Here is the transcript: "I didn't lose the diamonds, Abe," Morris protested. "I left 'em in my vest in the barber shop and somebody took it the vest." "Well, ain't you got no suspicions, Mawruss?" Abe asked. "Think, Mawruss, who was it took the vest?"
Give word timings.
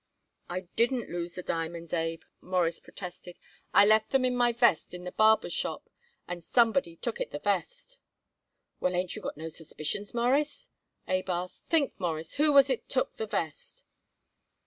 "I 0.49 0.61
didn't 0.75 1.11
lose 1.11 1.35
the 1.35 1.43
diamonds, 1.43 1.93
Abe," 1.93 2.23
Morris 2.41 2.79
protested. 2.79 3.37
"I 3.71 3.85
left 3.85 4.15
'em 4.15 4.25
in 4.25 4.35
my 4.35 4.51
vest 4.51 4.95
in 4.95 5.03
the 5.03 5.11
barber 5.11 5.47
shop 5.47 5.91
and 6.27 6.43
somebody 6.43 6.95
took 6.95 7.21
it 7.21 7.29
the 7.29 7.37
vest." 7.37 7.99
"Well, 8.79 8.95
ain't 8.95 9.15
you 9.15 9.21
got 9.21 9.37
no 9.37 9.49
suspicions, 9.49 10.11
Mawruss?" 10.15 10.69
Abe 11.07 11.29
asked. 11.29 11.67
"Think, 11.69 11.99
Mawruss, 11.99 12.33
who 12.33 12.51
was 12.51 12.67
it 12.71 12.89
took 12.89 13.17
the 13.17 13.27
vest?" 13.27 13.83